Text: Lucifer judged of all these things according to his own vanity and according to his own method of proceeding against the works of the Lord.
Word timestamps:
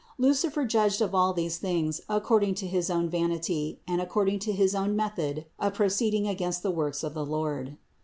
Lucifer 0.17 0.65
judged 0.65 0.99
of 0.99 1.13
all 1.13 1.31
these 1.31 1.57
things 1.59 2.01
according 2.09 2.55
to 2.55 2.65
his 2.65 2.89
own 2.89 3.07
vanity 3.07 3.79
and 3.87 4.01
according 4.01 4.39
to 4.39 4.51
his 4.51 4.73
own 4.73 4.95
method 4.95 5.45
of 5.59 5.75
proceeding 5.75 6.27
against 6.27 6.63
the 6.63 6.71
works 6.71 7.03
of 7.03 7.13
the 7.13 7.23
Lord. 7.23 7.77